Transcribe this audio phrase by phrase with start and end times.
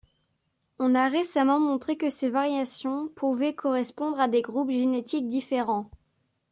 [0.79, 5.91] On a récemment montré que ces variations pouvaient correspondre à des groupes génétiques différents.